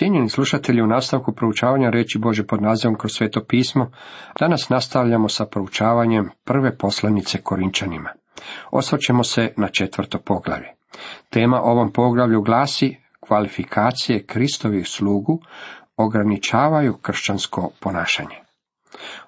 Cijenjeni 0.00 0.28
slušatelji, 0.28 0.82
u 0.82 0.86
nastavku 0.86 1.32
proučavanja 1.32 1.90
reći 1.90 2.18
Bože 2.18 2.46
pod 2.46 2.62
nazivom 2.62 2.98
kroz 2.98 3.12
sveto 3.12 3.44
pismo, 3.48 3.90
danas 4.38 4.68
nastavljamo 4.68 5.28
sa 5.28 5.46
proučavanjem 5.46 6.30
prve 6.44 6.78
poslanice 6.78 7.38
Korinčanima. 7.42 8.10
Osvrćemo 8.70 9.24
se 9.24 9.52
na 9.56 9.68
četvrto 9.68 10.18
poglavlje. 10.18 10.68
Tema 11.30 11.62
ovom 11.62 11.92
poglavlju 11.92 12.42
glasi 12.42 12.96
kvalifikacije 13.20 14.26
Kristovih 14.26 14.88
slugu 14.88 15.40
ograničavaju 15.96 16.96
kršćansko 17.02 17.70
ponašanje. 17.80 18.36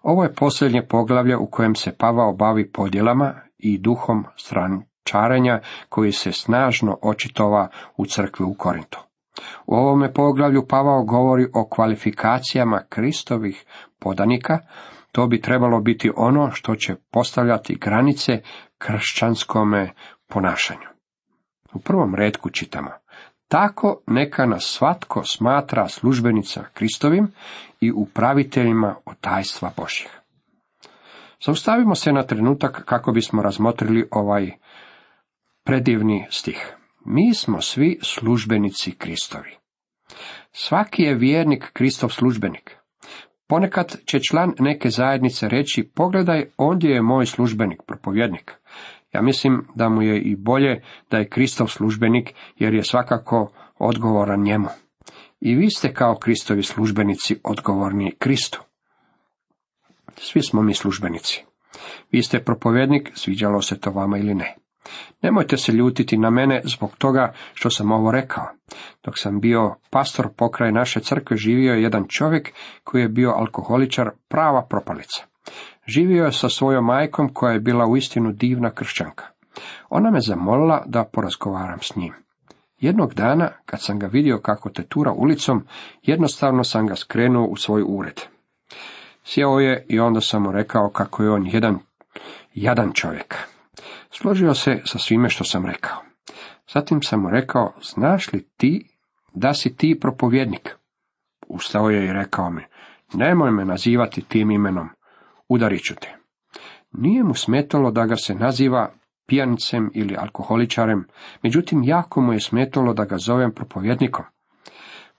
Ovo 0.02 0.22
je 0.22 0.34
posljednje 0.34 0.86
poglavlje 0.86 1.36
u 1.36 1.46
kojem 1.50 1.74
se 1.74 1.96
Pavao 1.98 2.32
bavi 2.32 2.72
podjelama 2.72 3.34
i 3.58 3.78
duhom 3.78 4.24
strančarenja 4.36 5.60
koji 5.88 6.12
se 6.12 6.32
snažno 6.32 6.98
očitova 7.02 7.68
u 7.96 8.06
crkvi 8.06 8.44
u 8.44 8.54
Korintu. 8.54 9.11
U 9.66 9.74
ovome 9.74 10.12
poglavlju 10.12 10.66
Pavao 10.68 11.04
govori 11.04 11.46
o 11.54 11.68
kvalifikacijama 11.68 12.82
Kristovih 12.88 13.64
podanika, 13.98 14.58
to 15.12 15.26
bi 15.26 15.40
trebalo 15.40 15.80
biti 15.80 16.10
ono 16.16 16.50
što 16.50 16.76
će 16.76 16.94
postavljati 17.10 17.78
granice 17.80 18.40
kršćanskome 18.78 19.90
ponašanju. 20.28 20.88
U 21.74 21.78
prvom 21.78 22.14
redku 22.14 22.50
čitamo. 22.50 22.90
Tako 23.48 24.02
neka 24.06 24.46
nas 24.46 24.64
svatko 24.64 25.24
smatra 25.24 25.88
službenica 25.88 26.64
Kristovim 26.74 27.32
i 27.80 27.92
upraviteljima 27.92 28.94
otajstva 29.04 29.70
Božjih. 29.76 30.20
Zaustavimo 31.46 31.94
se 31.94 32.12
na 32.12 32.22
trenutak 32.22 32.84
kako 32.84 33.12
bismo 33.12 33.42
razmotrili 33.42 34.08
ovaj 34.10 34.50
predivni 35.64 36.26
stih. 36.30 36.76
Mi 37.04 37.34
smo 37.34 37.60
svi 37.60 37.98
službenici 38.02 38.90
Kristovi. 38.90 39.50
Svaki 40.52 41.02
je 41.02 41.14
vjernik 41.14 41.70
Kristov 41.72 42.08
službenik. 42.08 42.76
Ponekad 43.46 43.96
će 44.06 44.20
član 44.30 44.52
neke 44.58 44.90
zajednice 44.90 45.48
reći, 45.48 45.90
pogledaj, 45.94 46.44
ondje 46.56 46.90
je 46.90 47.02
moj 47.02 47.26
službenik, 47.26 47.80
propovjednik. 47.86 48.52
Ja 49.12 49.22
mislim 49.22 49.66
da 49.74 49.88
mu 49.88 50.02
je 50.02 50.20
i 50.20 50.36
bolje 50.36 50.82
da 51.10 51.18
je 51.18 51.28
Kristov 51.28 51.66
službenik, 51.66 52.34
jer 52.56 52.74
je 52.74 52.84
svakako 52.84 53.52
odgovoran 53.78 54.42
njemu. 54.42 54.68
I 55.40 55.54
vi 55.54 55.70
ste 55.70 55.94
kao 55.94 56.16
Kristovi 56.16 56.62
službenici 56.62 57.36
odgovorni 57.44 58.14
Kristu. 58.18 58.62
Svi 60.16 60.42
smo 60.42 60.62
mi 60.62 60.74
službenici. 60.74 61.44
Vi 62.12 62.22
ste 62.22 62.44
propovjednik, 62.44 63.10
sviđalo 63.14 63.62
se 63.62 63.80
to 63.80 63.90
vama 63.90 64.18
ili 64.18 64.34
ne. 64.34 64.56
Nemojte 65.22 65.56
se 65.56 65.72
ljutiti 65.72 66.18
na 66.18 66.30
mene 66.30 66.60
zbog 66.64 66.96
toga 66.98 67.32
što 67.54 67.70
sam 67.70 67.92
ovo 67.92 68.10
rekao. 68.10 68.44
Dok 69.04 69.18
sam 69.18 69.40
bio 69.40 69.74
pastor 69.90 70.28
pokraj 70.36 70.72
naše 70.72 71.00
crkve 71.00 71.36
živio 71.36 71.72
je 71.72 71.82
jedan 71.82 72.04
čovjek 72.08 72.52
koji 72.84 73.02
je 73.02 73.08
bio 73.08 73.30
alkoholičar, 73.30 74.10
prava 74.28 74.66
propalica. 74.70 75.24
Živio 75.86 76.24
je 76.24 76.32
sa 76.32 76.48
svojom 76.48 76.84
majkom 76.84 77.34
koja 77.34 77.52
je 77.52 77.60
bila 77.60 77.86
uistinu 77.86 78.32
divna 78.32 78.70
kršćanka. 78.70 79.24
Ona 79.90 80.10
me 80.10 80.20
zamolila 80.20 80.82
da 80.86 81.04
porazgovaram 81.04 81.78
s 81.80 81.96
njim. 81.96 82.12
Jednog 82.78 83.14
dana, 83.14 83.50
kad 83.66 83.82
sam 83.82 83.98
ga 83.98 84.06
vidio 84.06 84.38
kako 84.38 84.70
te 84.70 84.82
tura 84.82 85.12
ulicom, 85.12 85.64
jednostavno 86.02 86.64
sam 86.64 86.86
ga 86.86 86.94
skrenuo 86.94 87.46
u 87.46 87.56
svoj 87.56 87.82
ured. 87.86 88.20
Sjeo 89.24 89.58
je 89.58 89.86
i 89.88 90.00
onda 90.00 90.20
sam 90.20 90.42
mu 90.42 90.52
rekao 90.52 90.90
kako 90.90 91.22
je 91.22 91.30
on 91.30 91.46
jedan, 91.46 91.78
jadan 92.54 92.92
čovjek. 92.92 93.51
Složio 94.14 94.54
se 94.54 94.80
sa 94.84 94.98
svime 94.98 95.28
što 95.28 95.44
sam 95.44 95.66
rekao. 95.66 95.96
Zatim 96.72 97.02
sam 97.02 97.20
mu 97.20 97.30
rekao, 97.30 97.72
znaš 97.94 98.32
li 98.32 98.48
ti 98.56 98.86
da 99.34 99.54
si 99.54 99.76
ti 99.76 99.98
propovjednik? 100.00 100.76
Ustao 101.48 101.90
je 101.90 102.04
i 102.04 102.12
rekao 102.12 102.50
mi, 102.50 102.62
nemoj 103.14 103.50
me 103.50 103.64
nazivati 103.64 104.22
tim 104.22 104.50
imenom, 104.50 104.88
udarit 105.48 105.82
ću 105.84 105.94
te. 105.94 106.16
Nije 106.92 107.24
mu 107.24 107.34
smetalo 107.34 107.90
da 107.90 108.06
ga 108.06 108.16
se 108.16 108.34
naziva 108.34 108.92
pijanicem 109.26 109.90
ili 109.94 110.16
alkoholičarem, 110.16 111.04
međutim 111.42 111.82
jako 111.84 112.20
mu 112.20 112.32
je 112.32 112.40
smetalo 112.40 112.94
da 112.94 113.04
ga 113.04 113.18
zovem 113.18 113.54
propovjednikom. 113.54 114.24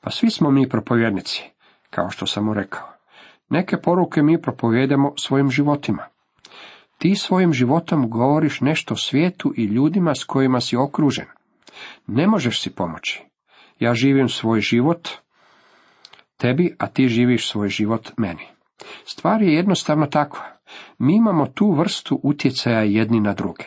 Pa 0.01 0.11
svi 0.11 0.29
smo 0.29 0.51
mi 0.51 0.69
propovjednici, 0.69 1.51
kao 1.89 2.09
što 2.09 2.25
sam 2.25 2.45
mu 2.45 2.53
rekao. 2.53 2.87
Neke 3.49 3.77
poruke 3.77 4.21
mi 4.23 4.41
propovjedamo 4.41 5.13
svojim 5.17 5.51
životima. 5.51 6.12
Ti 7.03 7.15
svojim 7.15 7.53
životom 7.53 8.09
govoriš 8.09 8.61
nešto 8.61 8.95
svijetu 8.95 9.53
i 9.57 9.63
ljudima 9.63 10.15
s 10.15 10.23
kojima 10.23 10.61
si 10.61 10.75
okružen. 10.77 11.25
Ne 12.07 12.27
možeš 12.27 12.61
si 12.61 12.69
pomoći. 12.75 13.23
Ja 13.79 13.93
živim 13.93 14.29
svoj 14.29 14.61
život 14.61 15.09
tebi, 16.37 16.75
a 16.79 16.87
ti 16.87 17.07
živiš 17.07 17.49
svoj 17.49 17.69
život 17.69 18.11
meni. 18.17 18.47
Stvar 19.05 19.41
je 19.41 19.53
jednostavno 19.53 20.05
takva. 20.05 20.45
Mi 20.97 21.15
imamo 21.15 21.47
tu 21.47 21.71
vrstu 21.71 22.19
utjecaja 22.23 22.81
jedni 22.81 23.19
na 23.19 23.33
druge. 23.33 23.63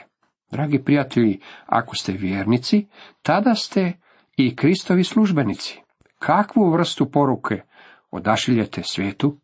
Dragi 0.51 0.79
prijatelji, 0.79 1.41
ako 1.67 1.97
ste 1.97 2.13
vjernici, 2.13 2.87
tada 3.23 3.55
ste 3.55 3.93
i 4.37 4.57
Kristovi 4.57 5.05
službenici. 5.05 5.81
Kakvu 6.19 6.71
vrstu 6.71 7.11
poruke 7.11 7.63
odašiljete 8.11 8.83
svijetu? 8.83 9.39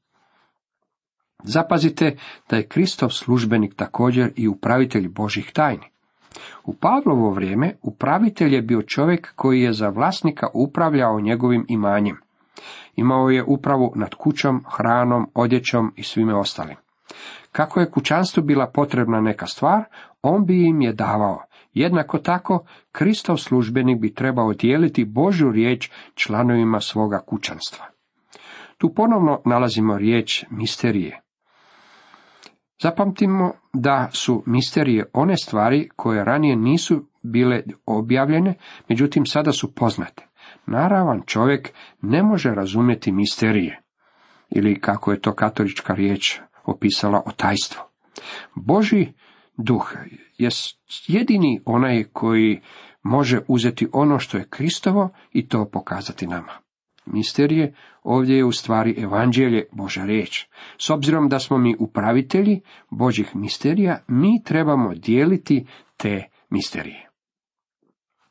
Zapazite 1.43 2.17
da 2.51 2.57
je 2.57 2.67
Kristov 2.67 3.11
službenik 3.11 3.75
također 3.75 4.33
i 4.37 4.49
upravitelj 4.49 5.09
Božih 5.09 5.51
tajni. 5.53 5.93
U 6.65 6.75
Pavlovo 6.75 7.31
vrijeme 7.31 7.75
upravitelj 7.83 8.55
je 8.55 8.63
bio 8.63 8.83
čovjek 8.83 9.33
koji 9.37 9.61
je 9.61 9.73
za 9.73 9.89
vlasnika 9.89 10.47
upravljao 10.55 11.21
njegovim 11.21 11.67
imanjem. 11.69 12.17
Imao 12.97 13.31
je 13.31 13.45
upravu 13.45 13.93
nad 13.97 14.15
kućom, 14.15 14.65
hranom, 14.77 15.31
odjećom 15.35 15.93
i 15.97 16.03
svime 16.03 16.35
ostalim. 16.35 16.77
Kako 17.53 17.81
je 17.81 17.91
kućanstvu 17.91 18.43
bila 18.43 18.67
potrebna 18.67 19.21
neka 19.21 19.47
stvar, 19.47 19.85
on 20.23 20.47
bi 20.47 20.67
im 20.67 20.81
je 20.81 20.93
davao. 20.93 21.43
Jednako 21.75 22.19
tako, 22.19 22.65
Kristov 22.93 23.37
službenik 23.37 24.01
bi 24.01 24.15
trebao 24.15 24.53
dijeliti 24.53 25.05
Božju 25.05 25.51
riječ 25.53 25.91
članovima 26.15 26.81
svoga 26.81 27.19
kućanstva. 27.19 27.87
Tu 28.79 28.95
ponovno 28.95 29.41
nalazimo 29.45 29.99
riječ 29.99 30.45
misterije. 30.51 31.21
Zapamtimo 32.83 33.53
da 33.73 34.09
su 34.13 34.43
misterije 34.47 35.05
one 35.13 35.37
stvari 35.37 35.89
koje 35.97 36.25
ranije 36.25 36.57
nisu 36.57 37.05
bile 37.23 37.63
objavljene, 37.87 38.55
međutim 38.89 39.27
sada 39.27 39.53
su 39.53 39.75
poznate. 39.75 40.27
Naravan 40.67 41.23
čovjek 41.27 41.73
ne 42.03 42.23
može 42.23 42.51
razumjeti 42.51 43.13
misterije, 43.13 43.83
ili 44.51 44.81
kako 44.81 45.13
je 45.13 45.21
to 45.21 45.35
katolička 45.35 45.95
riječ 45.95 46.41
opisala 46.65 47.23
o 47.27 47.31
tajstvu. 47.33 47.83
Boži 48.55 49.13
duh 49.57 49.93
je 50.39 50.51
jedini 51.07 51.61
onaj 51.65 52.05
koji 52.13 52.61
može 53.03 53.41
uzeti 53.49 53.89
ono 53.93 54.19
što 54.19 54.39
je 54.39 54.49
Kristovo 54.51 55.11
i 55.33 55.49
to 55.49 55.69
pokazati 55.73 56.27
nama. 56.27 56.62
Misterije 57.07 57.75
ovdje 58.03 58.37
je 58.37 58.45
u 58.45 58.53
stvari 58.53 58.95
evanđelje 58.99 59.65
Boža 59.73 60.05
riječ. 60.05 60.47
S 60.79 60.91
obzirom 60.91 61.29
da 61.29 61.39
smo 61.39 61.59
mi 61.59 61.77
upravitelji 61.79 62.61
Božih 62.91 63.37
misterija, 63.37 63.99
mi 64.09 64.43
trebamo 64.45 64.95
dijeliti 64.95 65.67
te 65.97 66.29
misterije. 66.51 67.09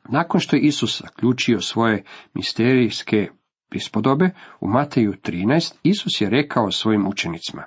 Nakon 0.09 0.39
što 0.39 0.55
je 0.55 0.61
Isus 0.61 1.01
zaključio 1.01 1.61
svoje 1.61 2.03
misterijske 2.33 3.29
prispodobe, 3.69 4.29
u 4.59 4.67
Mateju 4.67 5.13
13, 5.13 5.73
Isus 5.83 6.21
je 6.21 6.29
rekao 6.29 6.71
svojim 6.71 7.07
učenicima, 7.07 7.63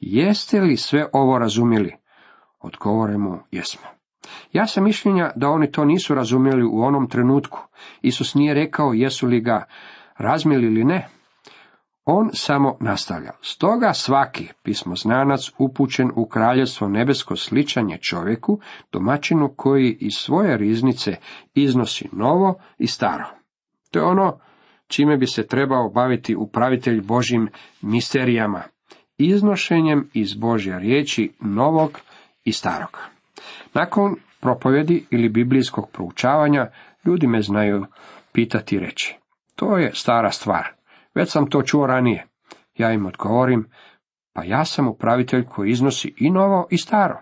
jeste 0.00 0.60
li 0.60 0.76
sve 0.76 1.06
ovo 1.12 1.38
razumjeli? 1.38 1.92
Odgovore 2.60 3.18
mu, 3.18 3.38
jesmo. 3.50 3.86
Ja 4.52 4.66
sam 4.66 4.84
mišljenja 4.84 5.32
da 5.36 5.48
oni 5.48 5.70
to 5.70 5.84
nisu 5.84 6.14
razumjeli 6.14 6.64
u 6.64 6.80
onom 6.82 7.08
trenutku. 7.08 7.58
Isus 8.02 8.34
nije 8.34 8.54
rekao 8.54 8.92
jesu 8.92 9.26
li 9.26 9.40
ga 9.40 9.64
razmili 10.18 10.66
ili 10.66 10.84
ne. 10.84 11.08
On 12.04 12.30
samo 12.32 12.76
nastavlja. 12.80 13.30
Stoga 13.40 13.92
svaki 13.92 14.48
pismoznanac 14.62 15.50
upućen 15.58 16.10
u 16.14 16.28
kraljevstvo 16.28 16.88
nebesko 16.88 17.36
sličan 17.36 17.90
je 17.90 17.98
čovjeku, 17.98 18.60
domaćinu 18.92 19.52
koji 19.56 19.96
iz 20.00 20.12
svoje 20.16 20.56
riznice 20.56 21.16
iznosi 21.54 22.08
novo 22.12 22.54
i 22.78 22.86
staro. 22.86 23.24
To 23.90 23.98
je 23.98 24.04
ono 24.04 24.38
čime 24.86 25.16
bi 25.16 25.26
se 25.26 25.46
trebao 25.46 25.90
baviti 25.90 26.36
upravitelj 26.36 27.00
Božim 27.00 27.48
misterijama, 27.82 28.62
iznošenjem 29.18 30.10
iz 30.14 30.34
Božje 30.34 30.78
riječi 30.78 31.32
novog 31.40 32.00
i 32.44 32.52
starog. 32.52 32.98
Nakon 33.74 34.16
propovjedi 34.40 35.04
ili 35.10 35.28
biblijskog 35.28 35.90
proučavanja, 35.90 36.66
ljudi 37.04 37.26
me 37.26 37.42
znaju 37.42 37.86
pitati 38.32 38.78
reći. 38.78 39.16
To 39.56 39.76
je 39.76 39.94
stara 39.94 40.30
stvar. 40.30 40.68
Već 41.14 41.30
sam 41.30 41.50
to 41.50 41.62
čuo 41.62 41.86
ranije. 41.86 42.26
Ja 42.74 42.92
im 42.92 43.06
odgovorim, 43.06 43.68
pa 44.32 44.44
ja 44.44 44.64
sam 44.64 44.88
upravitelj 44.88 45.44
koji 45.44 45.70
iznosi 45.70 46.14
i 46.16 46.30
novo 46.30 46.66
i 46.70 46.78
staro. 46.78 47.20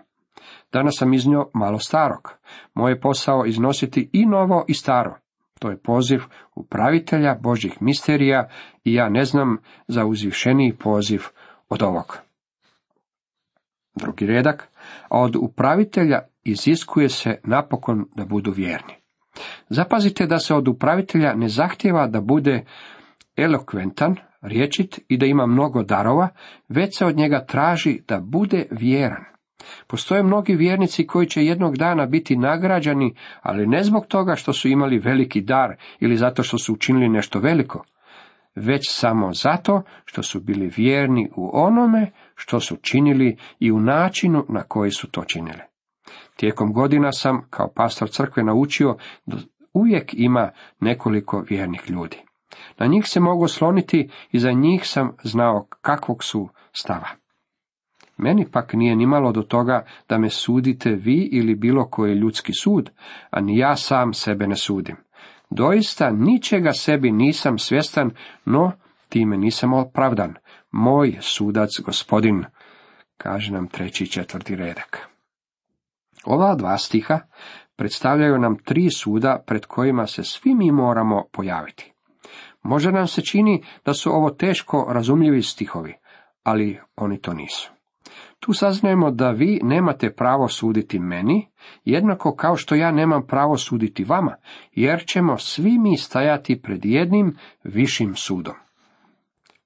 Danas 0.71 0.95
sam 0.99 1.13
iznio 1.13 1.49
malo 1.53 1.79
starog. 1.79 2.33
Moj 2.73 2.91
je 2.91 3.01
posao 3.01 3.45
iznositi 3.45 4.09
i 4.13 4.25
novo 4.25 4.65
i 4.67 4.73
staro. 4.73 5.15
To 5.59 5.69
je 5.69 5.77
poziv 5.77 6.19
upravitelja 6.55 7.35
Božih 7.41 7.81
misterija 7.81 8.49
i 8.83 8.93
ja 8.93 9.09
ne 9.09 9.25
znam 9.25 9.57
za 9.87 10.05
uzvišeniji 10.05 10.73
poziv 10.73 11.23
od 11.69 11.83
ovog. 11.83 12.17
Drugi 13.95 14.25
redak, 14.25 14.69
a 15.09 15.19
od 15.19 15.35
upravitelja 15.35 16.19
iziskuje 16.43 17.09
se 17.09 17.39
napokon 17.43 18.05
da 18.15 18.25
budu 18.25 18.51
vjerni. 18.51 19.04
Zapazite 19.69 20.25
da 20.25 20.39
se 20.39 20.55
od 20.55 20.67
upravitelja 20.67 21.35
ne 21.35 21.47
zahtjeva 21.47 22.07
da 22.07 22.21
bude 22.21 22.65
elokventan, 23.35 24.15
riječit 24.41 24.99
i 25.07 25.17
da 25.17 25.25
ima 25.25 25.45
mnogo 25.45 25.83
darova, 25.83 26.29
već 26.69 26.97
se 26.97 27.05
od 27.05 27.17
njega 27.17 27.45
traži 27.45 28.01
da 28.07 28.19
bude 28.19 28.65
vjeran. 28.71 29.23
Postoje 29.87 30.23
mnogi 30.23 30.55
vjernici 30.55 31.07
koji 31.07 31.27
će 31.27 31.45
jednog 31.45 31.77
dana 31.77 32.05
biti 32.05 32.37
nagrađani, 32.37 33.15
ali 33.41 33.67
ne 33.67 33.83
zbog 33.83 34.05
toga 34.07 34.35
što 34.35 34.53
su 34.53 34.67
imali 34.67 34.99
veliki 34.99 35.41
dar 35.41 35.75
ili 35.99 36.17
zato 36.17 36.43
što 36.43 36.57
su 36.57 36.73
učinili 36.73 37.09
nešto 37.09 37.39
veliko, 37.39 37.83
već 38.55 38.81
samo 38.89 39.33
zato 39.33 39.81
što 40.05 40.23
su 40.23 40.39
bili 40.39 40.71
vjerni 40.77 41.29
u 41.35 41.49
onome 41.53 42.11
što 42.35 42.59
su 42.59 42.75
činili 42.75 43.37
i 43.59 43.71
u 43.71 43.79
načinu 43.79 44.45
na 44.49 44.63
koji 44.63 44.91
su 44.91 45.11
to 45.11 45.23
činili. 45.23 45.61
Tijekom 46.35 46.73
godina 46.73 47.11
sam 47.11 47.47
kao 47.49 47.71
pastor 47.75 48.09
crkve 48.09 48.43
naučio 48.43 48.97
uvijek 49.75 50.13
ima 50.13 50.51
nekoliko 50.79 51.43
vjernih 51.49 51.89
ljudi. 51.89 52.17
Na 52.77 52.85
njih 52.85 53.07
se 53.07 53.19
mogu 53.19 53.47
sloniti 53.47 54.09
i 54.31 54.39
za 54.39 54.51
njih 54.51 54.87
sam 54.87 55.11
znao 55.23 55.67
kakvog 55.81 56.23
su 56.23 56.49
stava. 56.73 57.07
Meni 58.17 58.45
pak 58.51 58.73
nije 58.73 58.95
nimalo 58.95 59.31
do 59.31 59.41
toga 59.41 59.85
da 60.09 60.17
me 60.17 60.29
sudite 60.29 60.89
vi 60.89 61.29
ili 61.31 61.55
bilo 61.55 61.89
koji 61.89 62.13
ljudski 62.13 62.53
sud, 62.53 62.89
a 63.29 63.41
ni 63.41 63.57
ja 63.57 63.75
sam 63.75 64.13
sebe 64.13 64.47
ne 64.47 64.55
sudim. 64.55 64.95
Doista 65.49 66.11
ničega 66.11 66.73
sebi 66.73 67.11
nisam 67.11 67.57
svjestan, 67.57 68.11
no 68.45 68.71
time 69.09 69.37
nisam 69.37 69.73
opravdan. 69.73 70.35
Moj 70.71 71.17
sudac 71.21 71.69
gospodin, 71.85 72.45
kaže 73.17 73.53
nam 73.53 73.67
treći 73.67 74.07
četvrti 74.07 74.55
redak. 74.55 75.09
Ova 76.25 76.55
dva 76.55 76.77
stiha 76.77 77.19
predstavljaju 77.75 78.37
nam 78.37 78.57
tri 78.57 78.89
suda 78.89 79.43
pred 79.47 79.65
kojima 79.65 80.07
se 80.07 80.23
svi 80.23 80.55
mi 80.55 80.71
moramo 80.71 81.23
pojaviti. 81.31 81.93
Može 82.63 82.91
nam 82.91 83.07
se 83.07 83.21
čini 83.21 83.63
da 83.85 83.93
su 83.93 84.11
ovo 84.11 84.29
teško 84.29 84.85
razumljivi 84.89 85.41
stihovi, 85.41 85.93
ali 86.43 86.79
oni 86.95 87.21
to 87.21 87.33
nisu. 87.33 87.71
Tu 88.39 88.53
saznajemo 88.53 89.11
da 89.11 89.29
vi 89.31 89.59
nemate 89.63 90.13
pravo 90.13 90.47
suditi 90.47 90.99
meni, 90.99 91.47
jednako 91.85 92.35
kao 92.35 92.55
što 92.55 92.75
ja 92.75 92.91
nemam 92.91 93.27
pravo 93.27 93.57
suditi 93.57 94.03
vama, 94.03 94.35
jer 94.71 95.03
ćemo 95.05 95.37
svi 95.37 95.79
mi 95.79 95.97
stajati 95.97 96.61
pred 96.61 96.85
jednim 96.85 97.37
višim 97.63 98.15
sudom. 98.15 98.55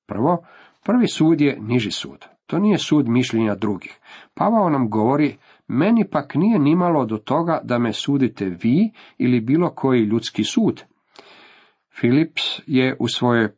Prvo, 0.06 0.46
prvi 0.84 1.08
sud 1.08 1.42
je 1.42 1.58
niži 1.62 1.92
sud. 1.92 2.26
To 2.46 2.60
nije 2.60 2.78
sud 2.78 3.08
mišljenja 3.08 3.56
drugih. 3.56 4.00
Pavao 4.34 4.70
nam 4.70 4.90
govori, 4.90 5.38
meni 5.70 6.06
pak 6.12 6.36
nije 6.36 6.60
nimalo 6.60 7.06
do 7.06 7.18
toga 7.18 7.62
da 7.64 7.78
me 7.78 7.94
sudite 7.94 8.46
vi 8.46 8.92
ili 9.18 9.42
bilo 9.42 9.70
koji 9.70 10.02
ljudski 10.02 10.44
sud. 10.44 10.84
Philips 12.00 12.44
je 12.68 12.96
u 13.00 13.08
svojoj 13.08 13.50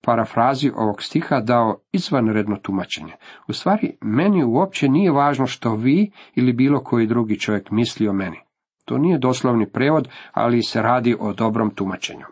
parafrazi 0.00 0.70
ovog 0.76 1.02
stiha 1.02 1.40
dao 1.40 1.78
izvanredno 1.92 2.56
tumačenje. 2.56 3.12
U 3.48 3.52
stvari, 3.52 3.96
meni 4.00 4.44
uopće 4.44 4.88
nije 4.88 5.10
važno 5.10 5.46
što 5.46 5.74
vi 5.74 6.10
ili 6.34 6.52
bilo 6.52 6.80
koji 6.80 7.06
drugi 7.06 7.38
čovjek 7.38 7.70
misli 7.70 8.08
o 8.08 8.12
meni. 8.12 8.36
To 8.84 8.98
nije 8.98 9.18
doslovni 9.18 9.70
prevod, 9.70 10.08
ali 10.32 10.62
se 10.62 10.82
radi 10.82 11.16
o 11.20 11.32
dobrom 11.32 11.70
tumačenju. 11.70 12.24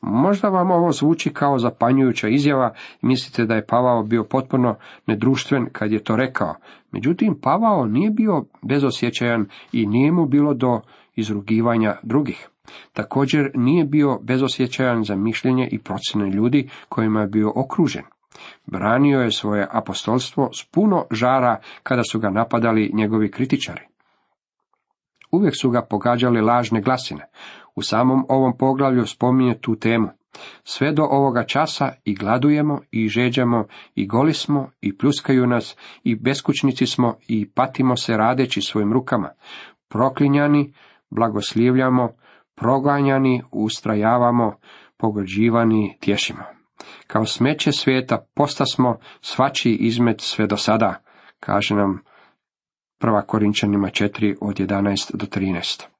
Možda 0.00 0.48
vam 0.48 0.70
ovo 0.70 0.92
zvuči 0.92 1.32
kao 1.32 1.58
zapanjujuća 1.58 2.28
izjava 2.28 2.72
i 3.02 3.06
mislite 3.06 3.44
da 3.44 3.54
je 3.54 3.66
Pavao 3.66 4.02
bio 4.02 4.24
potpuno 4.24 4.76
nedruštven 5.06 5.66
kad 5.72 5.92
je 5.92 6.04
to 6.04 6.16
rekao. 6.16 6.54
Međutim, 6.92 7.38
Pavao 7.42 7.86
nije 7.86 8.10
bio 8.10 8.44
bezosjećajan 8.62 9.46
i 9.72 9.86
nije 9.86 10.12
mu 10.12 10.26
bilo 10.26 10.54
do 10.54 10.80
izrugivanja 11.16 11.96
drugih. 12.02 12.48
Također 12.92 13.50
nije 13.54 13.84
bio 13.84 14.18
bezosjećajan 14.22 15.04
za 15.04 15.16
mišljenje 15.16 15.68
i 15.72 15.78
procjene 15.78 16.30
ljudi 16.30 16.68
kojima 16.88 17.20
je 17.20 17.26
bio 17.26 17.52
okružen. 17.54 18.04
Branio 18.66 19.20
je 19.20 19.30
svoje 19.30 19.68
apostolstvo 19.70 20.50
s 20.52 20.64
puno 20.64 21.06
žara 21.10 21.60
kada 21.82 22.02
su 22.02 22.20
ga 22.20 22.30
napadali 22.30 22.90
njegovi 22.94 23.30
kritičari. 23.30 23.82
Uvijek 25.32 25.54
su 25.60 25.70
ga 25.70 25.82
pogađale 25.90 26.40
lažne 26.40 26.80
glasine. 26.80 27.26
U 27.76 27.82
samom 27.82 28.24
ovom 28.28 28.56
poglavlju 28.58 29.06
spominje 29.06 29.60
tu 29.60 29.76
temu. 29.76 30.08
Sve 30.64 30.92
do 30.92 31.02
ovoga 31.02 31.44
časa 31.44 31.92
i 32.04 32.14
gladujemo, 32.14 32.80
i 32.90 33.08
žeđamo, 33.08 33.64
i 33.94 34.06
goli 34.06 34.34
smo, 34.34 34.70
i 34.80 34.98
pljuskaju 34.98 35.46
nas, 35.46 35.76
i 36.04 36.14
beskućnici 36.14 36.86
smo, 36.86 37.16
i 37.28 37.50
patimo 37.50 37.96
se 37.96 38.16
radeći 38.16 38.62
svojim 38.62 38.92
rukama. 38.92 39.30
Proklinjani, 39.88 40.72
blagoslivljamo, 41.10 42.08
proganjani, 42.54 43.42
ustrajavamo, 43.50 44.54
pogođivani, 44.96 45.96
tješimo. 46.00 46.42
Kao 47.06 47.26
smeće 47.26 47.72
svijeta 47.72 48.26
postasmo 48.34 48.96
svačiji 49.20 49.76
izmet 49.76 50.20
sve 50.20 50.46
do 50.46 50.56
sada, 50.56 51.02
kaže 51.40 51.74
nam 51.74 52.02
prva 52.98 53.22
Korinčanima 53.22 53.88
4 53.88 54.36
od 54.40 54.56
11 54.56 55.16
do 55.16 55.26
13. 55.26 55.99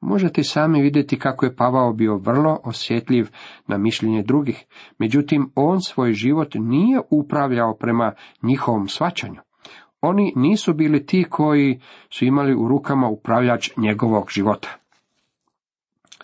Možete 0.00 0.42
sami 0.42 0.82
vidjeti 0.82 1.18
kako 1.18 1.46
je 1.46 1.56
Pavao 1.56 1.92
bio 1.92 2.16
vrlo 2.16 2.60
osjetljiv 2.64 3.28
na 3.66 3.78
mišljenje 3.78 4.22
drugih, 4.22 4.64
međutim 4.98 5.52
on 5.54 5.80
svoj 5.80 6.12
život 6.12 6.54
nije 6.54 7.00
upravljao 7.10 7.76
prema 7.76 8.12
njihovom 8.42 8.88
svačanju. 8.88 9.40
Oni 10.00 10.32
nisu 10.36 10.74
bili 10.74 11.06
ti 11.06 11.26
koji 11.30 11.80
su 12.10 12.24
imali 12.24 12.54
u 12.54 12.68
rukama 12.68 13.08
upravljač 13.08 13.70
njegovog 13.76 14.30
života. 14.30 14.68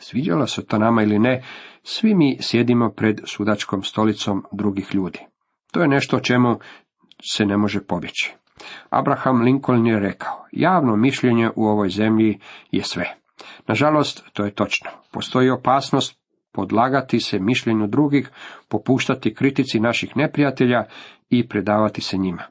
Sviđalo 0.00 0.46
se 0.46 0.66
to 0.66 0.78
nama 0.78 1.02
ili 1.02 1.18
ne, 1.18 1.42
svi 1.82 2.14
mi 2.14 2.38
sjedimo 2.40 2.90
pred 2.90 3.20
sudačkom 3.24 3.82
stolicom 3.82 4.44
drugih 4.52 4.94
ljudi. 4.94 5.18
To 5.72 5.82
je 5.82 5.88
nešto 5.88 6.16
o 6.16 6.20
čemu 6.20 6.58
se 7.32 7.46
ne 7.46 7.56
može 7.56 7.80
pobjeći. 7.80 8.34
Abraham 8.90 9.42
Lincoln 9.42 9.86
je 9.86 10.00
rekao, 10.00 10.46
javno 10.52 10.96
mišljenje 10.96 11.50
u 11.56 11.66
ovoj 11.66 11.88
zemlji 11.88 12.38
je 12.70 12.82
sve. 12.82 13.21
Nažalost, 13.68 14.24
to 14.32 14.44
je 14.44 14.54
točno. 14.54 14.90
Postoji 15.12 15.50
opasnost 15.50 16.22
podlagati 16.52 17.20
se 17.20 17.38
mišljenju 17.38 17.86
drugih, 17.86 18.30
popuštati 18.68 19.34
kritici 19.34 19.80
naših 19.80 20.16
neprijatelja 20.16 20.84
i 21.30 21.48
predavati 21.48 22.00
se 22.00 22.16
njima. 22.16 22.42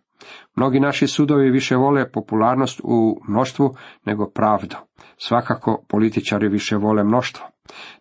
Mnogi 0.56 0.80
naši 0.80 1.08
sudovi 1.08 1.52
više 1.52 1.76
vole 1.76 2.12
popularnost 2.12 2.82
u 2.84 3.22
mnoštvu 3.28 3.76
nego 4.06 4.30
pravdu. 4.30 4.76
Svakako 5.18 5.86
političari 5.90 6.48
više 6.50 6.76
vole 6.76 7.04
mnoštvo. 7.04 7.48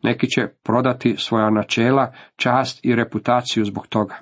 Neki 0.03 0.27
će 0.27 0.49
prodati 0.63 1.17
svoja 1.19 1.51
načela, 1.51 2.13
čast 2.37 2.81
i 2.85 2.95
reputaciju 2.95 3.65
zbog 3.65 3.87
toga. 3.87 4.17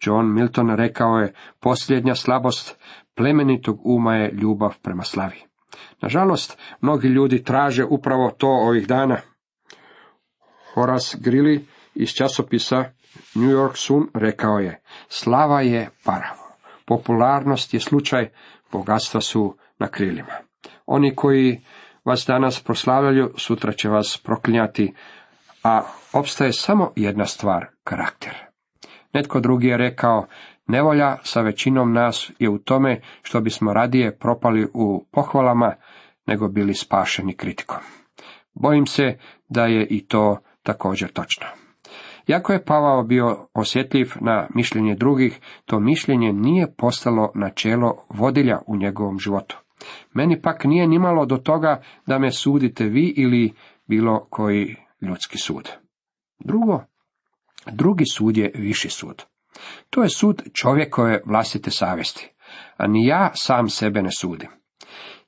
John 0.00 0.34
Milton 0.34 0.70
rekao 0.70 1.18
je, 1.18 1.34
posljednja 1.60 2.14
slabost 2.14 2.78
plemenitog 3.16 3.80
uma 3.84 4.14
je 4.14 4.32
ljubav 4.32 4.78
prema 4.82 5.02
slavi. 5.02 5.51
Nažalost, 6.00 6.58
mnogi 6.80 7.08
ljudi 7.08 7.44
traže 7.44 7.84
upravo 7.84 8.30
to 8.30 8.48
ovih 8.48 8.86
dana. 8.86 9.16
Horace 10.74 11.18
Greeley 11.18 11.60
iz 11.94 12.10
časopisa 12.10 12.84
New 13.34 13.50
York 13.50 13.74
Sun 13.74 14.08
rekao 14.14 14.58
je, 14.58 14.80
slava 15.08 15.60
je 15.60 15.90
paravo, 16.04 16.56
popularnost 16.86 17.74
je 17.74 17.80
slučaj, 17.80 18.28
bogatstva 18.72 19.20
su 19.20 19.56
na 19.78 19.88
krilima. 19.88 20.34
Oni 20.86 21.14
koji 21.14 21.60
vas 22.04 22.26
danas 22.26 22.60
proslavljaju, 22.60 23.34
sutra 23.36 23.72
će 23.72 23.88
vas 23.88 24.20
proklinjati, 24.24 24.94
a 25.64 25.82
opstaje 26.12 26.52
samo 26.52 26.92
jedna 26.96 27.26
stvar, 27.26 27.66
karakter. 27.84 28.34
Netko 29.12 29.40
drugi 29.40 29.66
je 29.66 29.76
rekao, 29.76 30.26
nevolja 30.72 31.16
sa 31.22 31.40
većinom 31.40 31.92
nas 31.92 32.30
je 32.38 32.48
u 32.48 32.58
tome 32.58 33.00
što 33.22 33.40
bismo 33.40 33.72
radije 33.72 34.18
propali 34.18 34.68
u 34.74 35.06
pohvalama, 35.12 35.74
nego 36.26 36.48
bili 36.48 36.74
spašeni 36.74 37.36
kritikom. 37.36 37.80
Bojim 38.54 38.86
se 38.86 39.18
da 39.48 39.66
je 39.66 39.86
i 39.90 40.06
to 40.06 40.38
također 40.62 41.12
točno. 41.12 41.46
Jako 42.26 42.52
je 42.52 42.64
Pavao 42.64 43.02
bio 43.02 43.48
osjetljiv 43.54 44.12
na 44.20 44.46
mišljenje 44.54 44.94
drugih, 44.94 45.40
to 45.64 45.80
mišljenje 45.80 46.32
nije 46.32 46.74
postalo 46.76 47.32
načelo 47.34 48.06
vodilja 48.08 48.58
u 48.66 48.76
njegovom 48.76 49.18
životu. 49.18 49.58
Meni 50.14 50.42
pak 50.42 50.64
nije 50.64 50.86
nimalo 50.86 51.26
do 51.26 51.36
toga 51.36 51.82
da 52.06 52.18
me 52.18 52.32
sudite 52.32 52.84
vi 52.84 53.14
ili 53.16 53.52
bilo 53.88 54.26
koji 54.30 54.76
ljudski 55.00 55.38
sud. 55.38 55.70
Drugo, 56.38 56.84
drugi 57.72 58.04
sud 58.06 58.36
je 58.36 58.52
viši 58.54 58.88
sud. 58.88 59.31
To 59.90 60.02
je 60.02 60.08
sud 60.08 60.42
čovjekove 60.54 61.22
vlastite 61.26 61.70
savjesti, 61.70 62.32
a 62.76 62.86
ni 62.86 63.06
ja 63.06 63.30
sam 63.34 63.68
sebe 63.68 64.02
ne 64.02 64.10
sudim. 64.10 64.48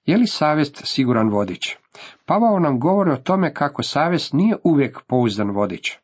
Je 0.04 0.16
li 0.16 0.26
savjest 0.26 0.80
siguran 0.84 1.28
vodič? 1.28 1.76
Pavao 2.26 2.58
nam 2.58 2.80
govori 2.80 3.10
o 3.10 3.16
tome 3.16 3.54
kako 3.54 3.82
savjest 3.82 4.32
nije 4.32 4.56
uvijek 4.64 5.00
pouzdan 5.06 5.50
vodič. 5.50 5.98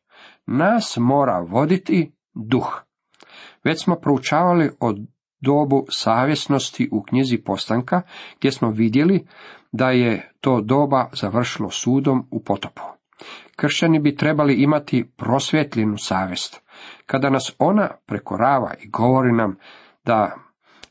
Nas 0.47 0.97
mora 0.97 1.39
voditi 1.39 2.13
duh. 2.35 2.81
Već 3.65 3.85
smo 3.85 3.97
proučavali 3.97 4.71
o 4.81 4.95
dobu 5.41 5.87
savjesnosti 5.91 6.89
u 6.93 7.03
knjizi 7.03 7.39
Postanka, 7.39 8.03
gdje 8.39 8.53
smo 8.53 8.71
vidjeli 8.71 9.27
da 9.73 9.91
je 9.91 10.33
to 10.41 10.61
doba 10.61 11.09
završilo 11.13 11.71
sudom 11.71 12.29
u 12.31 12.45
potopu. 12.45 12.83
Kršćani 13.57 13.99
bi 13.99 14.17
trebali 14.17 14.55
imati 14.55 15.13
prosvjetljenu 15.17 15.99
savjest. 15.99 16.63
Kada 17.11 17.31
nas 17.31 17.55
ona 17.59 17.89
prekorava 18.07 18.75
i 18.83 18.89
govori 18.89 19.33
nam 19.33 19.57
da 20.05 20.37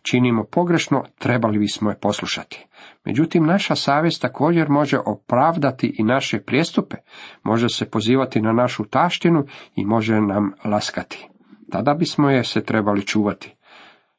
činimo 0.02 0.44
pogrešno, 0.44 1.04
trebali 1.20 1.60
bismo 1.60 1.90
je 1.90 2.00
poslušati. 2.00 2.68
Međutim, 3.06 3.46
naša 3.46 3.76
savjest 3.76 4.22
također 4.22 4.70
može 4.70 4.98
opravdati 5.06 5.96
i 6.00 6.04
naše 6.04 6.40
prijestupe, 6.40 6.96
može 7.44 7.70
se 7.70 7.90
pozivati 7.90 8.42
na 8.42 8.54
našu 8.54 8.86
taštinu 8.86 9.46
i 9.76 9.86
može 9.86 10.22
nam 10.22 10.52
laskati. 10.66 11.30
Tada 11.72 11.94
bismo 11.94 12.30
je 12.30 12.44
se 12.44 12.64
trebali 12.64 13.06
čuvati. 13.06 13.56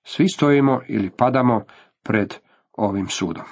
Svi 0.02 0.28
stojimo 0.28 0.80
ili 0.88 1.11
padamo 1.11 1.64
pred 2.02 2.35
ovim 2.73 3.09
sudom. 3.09 3.45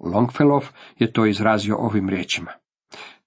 Longfellow 0.00 0.64
je 0.98 1.12
to 1.12 1.26
izrazio 1.26 1.76
ovim 1.76 2.08
riječima. 2.08 2.50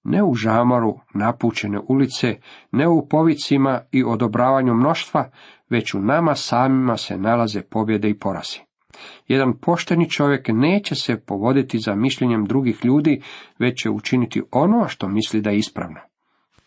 Ne 0.10 0.24
u 0.24 0.34
žamoru 0.34 1.00
napučene 1.13 1.80
ulice, 1.88 2.36
ne 2.72 2.88
u 2.88 3.08
povicima 3.08 3.82
i 3.92 4.04
odobravanju 4.04 4.74
mnoštva, 4.74 5.30
već 5.70 5.94
u 5.94 6.00
nama 6.00 6.36
samima 6.36 6.98
se 6.98 7.18
nalaze 7.18 7.62
pobjede 7.62 8.10
i 8.10 8.20
porazi. 8.20 8.60
Jedan 9.28 9.54
pošteni 9.58 10.10
čovjek 10.10 10.48
neće 10.48 10.96
se 10.96 11.20
povoditi 11.20 11.80
za 11.80 11.96
mišljenjem 11.96 12.46
drugih 12.46 12.86
ljudi, 12.86 13.22
već 13.60 13.82
će 13.82 13.89
učiniti 13.89 14.42
ono 14.51 14.88
što 14.88 15.08
misli 15.08 15.42
da 15.42 15.50
je 15.50 15.58
ispravno. 15.58 16.00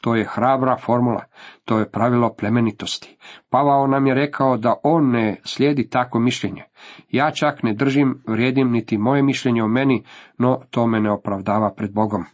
To 0.01 0.15
je 0.15 0.29
hrabra 0.35 0.77
formula, 0.77 1.25
to 1.65 1.79
je 1.79 1.91
pravilo 1.91 2.35
plemenitosti. 2.39 3.17
Pavao 3.51 3.87
nam 3.87 4.07
je 4.07 4.15
rekao 4.15 4.57
da 4.57 4.75
on 4.83 5.11
ne 5.11 5.41
slijedi 5.45 5.89
tako 5.89 6.19
mišljenje. 6.19 6.63
Ja 7.11 7.31
čak 7.31 7.63
ne 7.63 7.75
držim 7.75 8.23
vrijedim 8.27 8.71
niti 8.71 8.99
moje 8.99 9.23
mišljenje 9.23 9.63
o 9.63 9.69
meni, 9.69 10.05
no 10.39 10.61
to 10.71 10.87
me 10.87 11.01
ne 11.01 11.11
opravdava 11.11 11.75
pred 11.77 11.93
Bogom. 11.93 12.25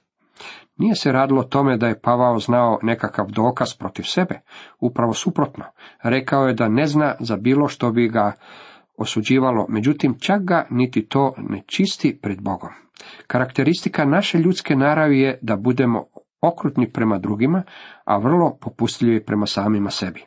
Nije 0.79 0.95
se 0.95 1.13
radilo 1.13 1.43
tome 1.43 1.77
da 1.77 1.87
je 1.87 2.01
Pavao 2.01 2.39
znao 2.39 2.79
nekakav 2.83 3.27
dokaz 3.27 3.75
protiv 3.75 4.03
sebe, 4.03 4.41
upravo 4.81 5.15
suprotno. 5.15 5.65
Rekao 6.03 6.47
je 6.47 6.55
da 6.55 6.69
ne 6.69 6.87
zna 6.87 7.15
za 7.21 7.37
bilo 7.37 7.69
što 7.69 7.93
bi 7.93 8.09
ga 8.09 8.33
osuđivalo, 8.97 9.67
međutim 9.69 10.19
čak 10.21 10.43
ga 10.43 10.67
niti 10.71 11.09
to 11.09 11.35
ne 11.39 11.63
čisti 11.67 12.19
pred 12.23 12.43
Bogom. 12.43 12.71
Karakteristika 13.27 14.05
naše 14.05 14.39
ljudske 14.39 14.77
naravi 14.77 15.21
je 15.21 15.39
da 15.43 15.57
budemo 15.57 16.05
okrutni 16.41 16.93
prema 16.93 17.19
drugima, 17.19 17.63
a 18.05 18.19
vrlo 18.19 18.59
popustljivi 18.61 19.25
prema 19.25 19.47
samima 19.47 19.91
sebi. 19.91 20.25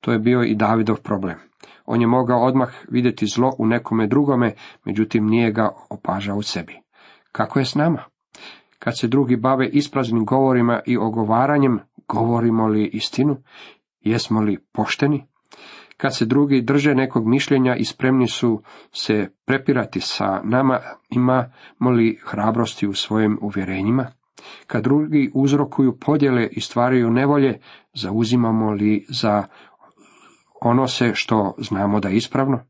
To 0.00 0.12
je 0.12 0.18
bio 0.18 0.42
i 0.42 0.54
Davidov 0.54 0.96
problem. 0.96 1.36
On 1.84 2.00
je 2.00 2.06
mogao 2.06 2.44
odmah 2.44 2.68
vidjeti 2.90 3.26
zlo 3.26 3.54
u 3.58 3.66
nekome 3.66 4.06
drugome, 4.06 4.54
međutim 4.84 5.26
nije 5.26 5.52
ga 5.52 5.70
opažao 5.90 6.36
u 6.36 6.42
sebi. 6.42 6.80
Kako 7.32 7.58
je 7.58 7.64
s 7.64 7.74
nama? 7.74 8.04
Kad 8.82 8.98
se 8.98 9.08
drugi 9.08 9.36
bave 9.36 9.68
ispraznim 9.68 10.24
govorima 10.24 10.80
i 10.86 10.96
ogovaranjem, 10.96 11.78
govorimo 12.08 12.66
li 12.66 12.86
istinu? 12.86 13.36
Jesmo 14.00 14.40
li 14.40 14.58
pošteni? 14.72 15.24
Kad 15.96 16.16
se 16.16 16.24
drugi 16.26 16.62
drže 16.62 16.94
nekog 16.94 17.26
mišljenja 17.26 17.76
i 17.76 17.84
spremni 17.84 18.28
su 18.28 18.62
se 18.92 19.28
prepirati 19.44 20.00
sa 20.00 20.40
nama, 20.44 20.78
imamo 21.10 21.90
li 21.96 22.18
hrabrosti 22.24 22.86
u 22.86 22.94
svojim 22.94 23.38
uvjerenjima? 23.42 24.06
Kad 24.66 24.82
drugi 24.82 25.30
uzrokuju 25.34 25.98
podjele 25.98 26.48
i 26.52 26.60
stvaraju 26.60 27.10
nevolje, 27.10 27.60
zauzimamo 27.94 28.70
li 28.70 29.06
za 29.08 29.44
ono 30.60 30.88
se 30.88 31.10
što 31.14 31.54
znamo 31.58 32.00
da 32.00 32.08
je 32.08 32.16
ispravno? 32.16 32.60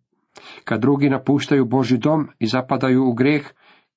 Kad 0.64 0.80
drugi 0.80 1.10
napuštaju 1.10 1.64
Boži 1.64 1.98
dom 1.98 2.28
i 2.38 2.46
zapadaju 2.46 3.08
u 3.08 3.12
greh, 3.12 3.52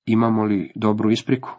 imamo 0.06 0.44
li 0.44 0.72
dobru 0.76 1.12
ispriku? 1.12 1.50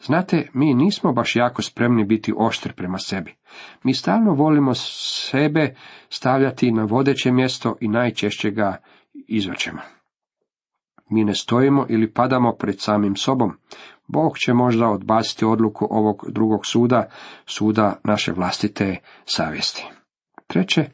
Znate, 0.00 0.48
mi 0.52 0.74
nismo 0.74 1.12
baš 1.12 1.36
jako 1.36 1.62
spremni 1.62 2.04
biti 2.04 2.32
oštri 2.36 2.72
prema 2.72 2.98
sebi. 2.98 3.34
Mi 3.82 3.94
stalno 3.94 4.34
volimo 4.34 4.74
sebe 4.74 5.74
stavljati 6.08 6.72
na 6.72 6.84
vodeće 6.84 7.32
mjesto 7.32 7.76
i 7.80 7.88
najčešće 7.88 8.50
ga 8.50 8.76
izvrćemo. 9.28 9.80
Mi 11.10 11.24
ne 11.24 11.34
stojimo 11.34 11.86
ili 11.88 12.12
padamo 12.12 12.52
pred 12.52 12.80
samim 12.80 13.16
sobom. 13.16 13.52
Bog 14.06 14.38
će 14.38 14.52
možda 14.52 14.88
odbaciti 14.88 15.44
odluku 15.44 15.86
ovog 15.90 16.24
drugog 16.28 16.66
suda, 16.66 17.08
suda 17.46 18.00
naše 18.04 18.32
vlastite 18.32 18.96
savjesti. 19.24 19.86
Treće, 20.46 20.90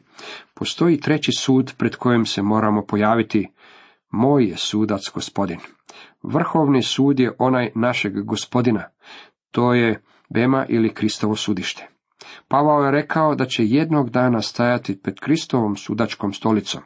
postoji 0.53 0.99
treći 0.99 1.31
sud 1.31 1.73
pred 1.77 1.95
kojim 1.95 2.25
se 2.25 2.41
moramo 2.41 2.85
pojaviti. 2.85 3.49
Moj 4.13 4.45
je 4.45 4.57
sudac 4.57 5.01
gospodin. 5.13 5.59
Vrhovni 6.23 6.81
sud 6.83 7.19
je 7.19 7.35
onaj 7.39 7.71
našeg 7.75 8.23
gospodina. 8.23 8.83
To 9.51 9.73
je 9.73 10.03
Bema 10.29 10.65
ili 10.69 10.93
Kristovo 10.93 11.35
sudište. 11.35 11.87
Pavao 12.47 12.83
je 12.83 12.91
rekao 12.91 13.35
da 13.35 13.45
će 13.45 13.65
jednog 13.65 14.09
dana 14.09 14.41
stajati 14.41 15.01
pred 15.01 15.19
Kristovom 15.19 15.75
sudačkom 15.75 16.33
stolicom. 16.33 16.81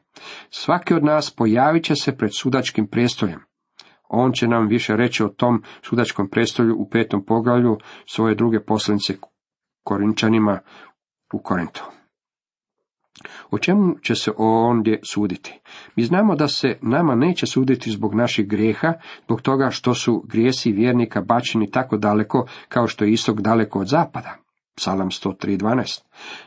Svaki 0.50 0.93
od 0.93 1.03
nas 1.03 1.36
pojavit 1.36 1.84
će 1.84 1.96
se 1.96 2.17
pred 2.17 2.31
sudačkim 2.34 2.88
prijestoljem. 2.88 3.39
On 4.10 4.31
će 4.31 4.48
nam 4.48 4.67
više 4.67 4.96
reći 4.96 5.24
o 5.24 5.29
tom 5.29 5.63
sudačkom 5.81 6.29
prestolju 6.29 6.75
u 6.75 6.89
petom 6.89 7.25
poglavlju 7.25 7.77
svoje 8.05 8.36
druge 8.36 8.63
poslanice 8.65 9.13
Korinčanima 9.84 10.60
u 11.34 11.39
Korintu. 11.39 11.97
O 13.52 13.58
čemu 13.58 13.96
će 14.02 14.16
se 14.16 14.32
ondje 14.38 15.00
suditi? 15.04 15.60
Mi 15.96 16.04
znamo 16.04 16.36
da 16.36 16.48
se 16.48 16.78
nama 16.82 17.16
neće 17.16 17.46
suditi 17.46 17.92
zbog 17.92 18.16
naših 18.16 18.48
grijeha, 18.48 18.94
zbog 19.26 19.42
toga 19.42 19.70
što 19.70 19.94
su 19.94 20.24
grijesi 20.28 20.72
vjernika 20.72 21.22
bačeni 21.22 21.72
tako 21.72 21.98
daleko 21.98 22.48
kao 22.68 22.88
što 22.88 23.06
je 23.06 23.12
istok 23.12 23.42
daleko 23.42 23.80
od 23.80 23.88
zapada. 23.88 24.38
Psalam 24.76 25.10
103.12. 25.10 26.02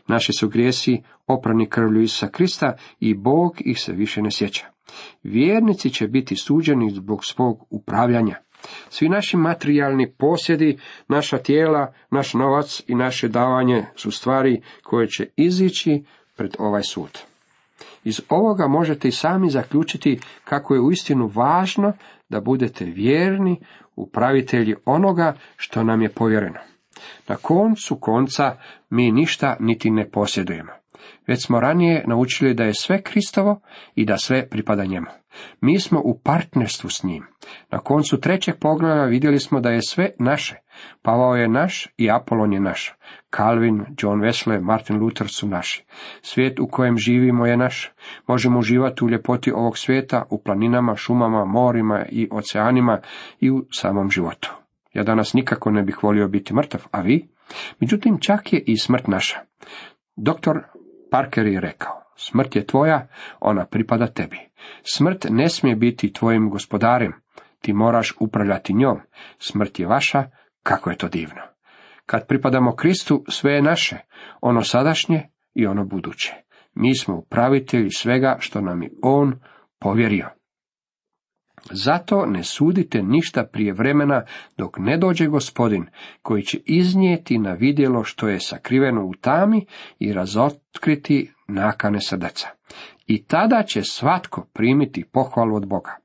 Naši 0.09 0.33
su 0.33 0.49
grijesi 0.49 1.03
oprani 1.27 1.69
krvlju 1.69 2.01
Isusa 2.01 2.29
Krista 2.29 2.77
i 3.01 3.15
Bog 3.15 3.57
ih 3.59 3.81
se 3.81 3.93
više 3.93 4.23
ne 4.23 4.31
sjeća. 4.31 4.67
Vjernici 5.23 5.91
će 5.91 6.09
biti 6.09 6.37
suđeni 6.37 6.91
zbog 6.91 7.25
svog 7.25 7.67
upravljanja. 7.71 8.35
Svi 8.89 9.09
naši 9.09 9.37
materijalni 9.37 10.13
posjedi, 10.13 10.79
naša 11.09 11.39
tijela, 11.39 11.93
naš 12.11 12.35
novac 12.35 12.83
i 12.87 12.95
naše 12.95 13.29
davanje 13.29 13.87
su 13.97 14.11
stvari 14.11 14.63
koje 14.83 15.09
će 15.09 15.27
izići 15.37 16.05
pred 16.41 16.57
ovaj 16.59 16.83
sud. 16.83 17.19
Iz 18.05 18.21
ovoga 18.29 18.69
možete 18.69 19.09
i 19.09 19.13
sami 19.13 19.51
zaključiti 19.51 20.21
kako 20.45 20.75
je 20.75 20.81
uistinu 20.81 21.31
važno 21.35 21.93
da 22.29 22.41
budete 22.41 22.85
vjerni 22.85 23.61
upravitelji 23.97 24.75
onoga 24.85 25.35
što 25.57 25.85
nam 25.85 26.03
je 26.03 26.09
povjereno. 26.09 26.61
Na 27.29 27.37
koncu 27.37 27.97
konca 28.01 28.57
mi 28.91 29.13
ništa 29.13 29.57
niti 29.61 29.91
ne 29.91 30.11
posjedujemo. 30.11 30.73
Već 31.27 31.47
smo 31.47 31.61
ranije 31.61 32.05
naučili 32.07 32.55
da 32.55 32.65
je 32.65 32.75
sve 32.75 33.03
Kristovo 33.03 33.61
i 33.95 34.05
da 34.05 34.19
sve 34.19 34.49
pripada 34.49 34.85
njemu. 34.85 35.07
Mi 35.61 35.81
smo 35.81 36.01
u 36.05 36.19
partnerstvu 36.25 36.91
s 36.91 37.03
njim. 37.03 37.27
Na 37.71 37.79
koncu 37.79 38.21
trećeg 38.21 38.55
pogleda 38.61 39.05
vidjeli 39.05 39.39
smo 39.39 39.61
da 39.61 39.71
je 39.71 39.83
sve 39.83 40.11
naše. 40.19 40.57
Pavao 41.03 41.37
je 41.37 41.49
naš 41.49 41.89
i 41.97 42.11
Apolon 42.11 42.53
je 42.53 42.61
naš. 42.61 42.95
Calvin, 43.37 43.85
John 43.99 44.21
Wesley, 44.21 44.61
Martin 44.61 44.97
Luther 44.97 45.29
su 45.29 45.49
naši. 45.49 45.85
Svijet 46.23 46.61
u 46.61 46.69
kojem 46.71 46.99
živimo 46.99 47.47
je 47.47 47.57
naš. 47.57 47.93
Možemo 48.27 48.59
uživati 48.59 49.05
u 49.05 49.09
ljepoti 49.09 49.53
ovog 49.53 49.79
svijeta, 49.79 50.25
u 50.31 50.43
planinama, 50.43 50.97
šumama, 50.97 51.45
morima 51.45 52.05
i 52.11 52.29
oceanima 52.33 53.01
i 53.41 53.51
u 53.51 53.65
samom 53.71 54.11
životu. 54.11 54.55
Ja 54.93 55.03
danas 55.03 55.35
nikako 55.35 55.71
ne 55.71 55.83
bih 55.83 56.03
volio 56.03 56.29
biti 56.29 56.55
mrtav, 56.55 56.87
a 56.91 57.01
vi? 57.01 57.29
Međutim, 57.81 58.19
čak 58.21 58.53
je 58.53 58.63
i 58.67 58.77
smrt 58.77 59.07
naša. 59.07 59.41
Doktor 60.17 60.63
Parker 61.11 61.47
je 61.47 61.61
rekao, 61.61 62.03
smrt 62.17 62.57
je 62.57 62.67
tvoja, 62.67 63.09
ona 63.41 63.65
pripada 63.65 64.07
tebi. 64.07 64.39
Smrt 64.83 65.27
ne 65.31 65.49
smije 65.49 65.77
biti 65.77 66.13
tvojim 66.13 66.51
gospodarem, 66.51 67.13
ti 67.61 67.73
moraš 67.73 68.15
upravljati 68.21 68.75
njom. 68.75 69.01
Smrt 69.39 69.81
je 69.81 69.87
vaša, 69.87 70.25
kako 70.63 70.91
je 70.91 70.97
to 70.97 71.09
divno. 71.09 71.43
Kad 72.07 72.27
pripadamo 72.27 72.77
Kristu, 72.77 73.25
sve 73.29 73.53
je 73.53 73.63
naše, 73.63 73.97
ono 74.41 74.63
sadašnje 74.63 75.29
i 75.55 75.67
ono 75.67 75.85
buduće. 75.85 76.35
Mi 76.75 76.95
smo 76.95 77.17
upravitelji 77.17 77.91
svega 77.91 78.37
što 78.41 78.61
nam 78.61 78.83
je 78.83 78.91
On 79.03 79.41
povjerio. 79.79 80.29
Zato 81.71 82.27
ne 82.27 82.45
sudite 82.45 83.03
ništa 83.03 83.45
prije 83.45 83.73
vremena 83.73 84.25
dok 84.57 84.79
ne 84.79 84.97
dođe 84.97 85.27
gospodin, 85.27 85.87
koji 86.23 86.43
će 86.43 86.59
iznijeti 86.65 87.39
na 87.39 87.53
vidjelo 87.53 88.05
što 88.05 88.29
je 88.29 88.41
sakriveno 88.41 89.05
u 89.05 89.15
tami 89.15 89.67
i 89.99 90.13
razotkriti 90.13 91.33
nakane 91.49 92.01
srdaca. 92.01 92.49
I 93.07 93.25
tada 93.25 93.63
će 93.63 93.83
svatko 93.83 94.47
primiti 94.53 95.05
pohvalu 95.13 95.57
od 95.57 95.67
Boga. 95.67 95.97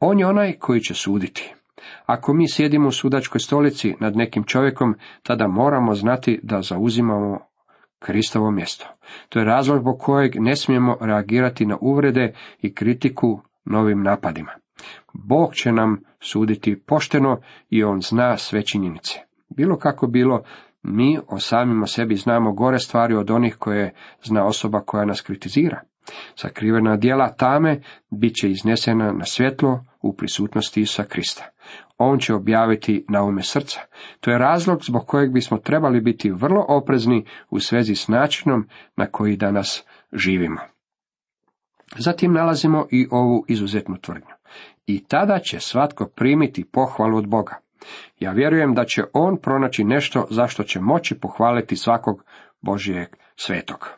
On 0.00 0.18
je 0.18 0.26
onaj 0.26 0.52
koji 0.52 0.80
će 0.80 0.94
suditi. 0.94 1.55
Ako 2.06 2.34
mi 2.34 2.48
sjedimo 2.48 2.88
u 2.88 2.92
sudačkoj 2.92 3.40
stolici 3.40 3.94
nad 4.00 4.16
nekim 4.16 4.44
čovjekom, 4.44 4.94
tada 5.22 5.48
moramo 5.48 5.94
znati 5.94 6.40
da 6.42 6.62
zauzimamo 6.62 7.38
Kristovo 7.98 8.50
mjesto. 8.50 8.86
To 9.28 9.38
je 9.38 9.44
razlog 9.44 9.80
zbog 9.80 9.98
kojeg 9.98 10.32
ne 10.40 10.56
smijemo 10.56 10.96
reagirati 11.00 11.66
na 11.66 11.76
uvrede 11.80 12.34
i 12.62 12.74
kritiku 12.74 13.40
novim 13.64 14.02
napadima. 14.02 14.52
Bog 15.12 15.54
će 15.54 15.72
nam 15.72 16.00
suditi 16.20 16.82
pošteno 16.86 17.40
i 17.70 17.84
on 17.84 18.00
zna 18.00 18.36
sve 18.36 18.62
činjenice. 18.62 19.18
Bilo 19.48 19.78
kako 19.78 20.06
bilo, 20.06 20.42
mi 20.82 21.18
o 21.28 21.38
samima 21.38 21.86
sebi 21.86 22.16
znamo 22.16 22.52
gore 22.52 22.78
stvari 22.78 23.14
od 23.14 23.30
onih 23.30 23.56
koje 23.58 23.94
zna 24.24 24.46
osoba 24.46 24.80
koja 24.80 25.04
nas 25.04 25.20
kritizira. 25.20 25.80
Sakrivena 26.34 26.96
dijela 26.96 27.32
tame 27.32 27.80
bit 28.10 28.34
će 28.34 28.50
iznesena 28.50 29.12
na 29.12 29.24
svjetlo 29.24 29.84
u 30.02 30.16
prisutnosti 30.16 30.80
Isusa 30.80 31.04
Krista. 31.04 31.44
On 31.98 32.18
će 32.18 32.34
objaviti 32.34 33.04
na 33.08 33.22
ume 33.22 33.42
srca. 33.42 33.80
To 34.20 34.30
je 34.30 34.38
razlog 34.38 34.84
zbog 34.84 35.06
kojeg 35.06 35.32
bismo 35.32 35.58
trebali 35.58 36.00
biti 36.00 36.30
vrlo 36.30 36.64
oprezni 36.68 37.24
u 37.50 37.60
svezi 37.60 37.94
s 37.94 38.08
načinom 38.08 38.68
na 38.96 39.06
koji 39.06 39.36
danas 39.36 39.84
živimo. 40.12 40.60
Zatim 41.98 42.32
nalazimo 42.32 42.86
i 42.90 43.08
ovu 43.10 43.44
izuzetnu 43.48 43.96
tvrdnju. 43.96 44.34
I 44.86 45.04
tada 45.04 45.38
će 45.38 45.60
svatko 45.60 46.06
primiti 46.06 46.64
pohvalu 46.64 47.18
od 47.18 47.28
Boga. 47.28 47.56
Ja 48.20 48.32
vjerujem 48.32 48.74
da 48.74 48.84
će 48.84 49.02
on 49.12 49.36
pronaći 49.36 49.84
nešto 49.84 50.26
zašto 50.30 50.62
će 50.62 50.80
moći 50.80 51.20
pohvaliti 51.20 51.76
svakog 51.76 52.24
Božijeg 52.60 53.08
svetog. 53.36 53.88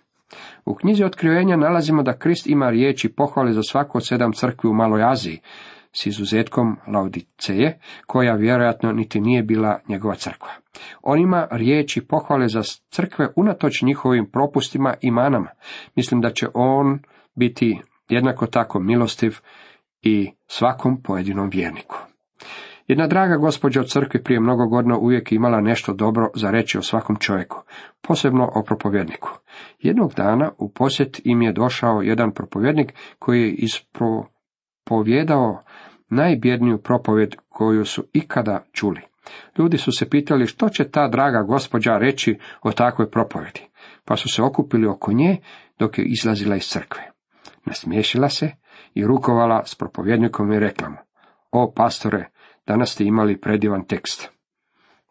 U 0.64 0.74
knjizi 0.74 1.04
otkrivenja 1.04 1.56
nalazimo 1.56 2.02
da 2.02 2.18
Krist 2.18 2.46
ima 2.46 2.70
riječi 2.70 3.08
pohvale 3.08 3.52
za 3.52 3.62
svaku 3.62 3.98
od 3.98 4.06
sedam 4.06 4.32
crkvi 4.32 4.70
u 4.70 4.74
Maloj 4.74 5.04
Aziji, 5.04 5.40
s 5.98 6.06
izuzetkom 6.06 6.76
Laudiceje, 6.86 7.80
koja 8.06 8.34
vjerojatno 8.34 8.92
niti 8.92 9.20
nije 9.20 9.42
bila 9.42 9.80
njegova 9.88 10.14
crkva. 10.14 10.50
On 11.02 11.20
ima 11.20 11.48
riječi 11.50 12.06
pohvale 12.06 12.48
za 12.48 12.62
crkve 12.90 13.28
unatoč 13.36 13.82
njihovim 13.82 14.30
propustima 14.30 14.94
i 15.00 15.10
manama. 15.10 15.48
Mislim 15.96 16.20
da 16.20 16.30
će 16.30 16.46
on 16.54 16.98
biti 17.34 17.80
jednako 18.08 18.46
tako 18.46 18.80
milostiv 18.80 19.38
i 20.02 20.30
svakom 20.46 21.02
pojedinom 21.02 21.50
vjerniku. 21.50 21.96
Jedna 22.86 23.06
draga 23.06 23.36
gospođa 23.36 23.80
u 23.80 23.84
crkvi 23.84 24.22
prije 24.22 24.40
mnogo 24.40 24.66
godina 24.66 24.98
uvijek 24.98 25.32
imala 25.32 25.60
nešto 25.60 25.92
dobro 25.92 26.30
za 26.34 26.50
reći 26.50 26.78
o 26.78 26.82
svakom 26.82 27.16
čovjeku, 27.16 27.62
posebno 28.02 28.50
o 28.54 28.62
propovjedniku. 28.62 29.30
Jednog 29.78 30.14
dana 30.14 30.50
u 30.58 30.72
posjet 30.72 31.20
im 31.24 31.42
je 31.42 31.52
došao 31.52 32.02
jedan 32.02 32.32
propovjednik 32.32 32.94
koji 33.18 33.42
je 33.42 33.52
ispropovjedao 33.52 35.62
najbjedniju 36.10 36.78
propovjed 36.78 37.34
koju 37.48 37.84
su 37.84 38.04
ikada 38.12 38.64
čuli. 38.72 39.00
Ljudi 39.58 39.78
su 39.78 39.92
se 39.92 40.10
pitali 40.10 40.46
što 40.46 40.68
će 40.68 40.90
ta 40.90 41.08
draga 41.08 41.42
gospođa 41.42 41.98
reći 41.98 42.38
o 42.62 42.72
takvoj 42.72 43.10
propovjedi, 43.10 43.60
pa 44.04 44.16
su 44.16 44.28
se 44.28 44.42
okupili 44.42 44.86
oko 44.86 45.12
nje 45.12 45.36
dok 45.78 45.98
je 45.98 46.04
izlazila 46.04 46.56
iz 46.56 46.64
crkve. 46.64 47.02
Nasmiješila 47.66 48.28
se 48.28 48.50
i 48.94 49.04
rukovala 49.04 49.64
s 49.66 49.74
propovjednikom 49.74 50.52
i 50.52 50.58
rekla 50.58 50.88
mu, 50.88 50.96
o 51.50 51.72
pastore, 51.76 52.28
Danas 52.68 52.92
ste 52.92 53.04
imali 53.04 53.40
predivan 53.40 53.84
tekst. 53.84 54.30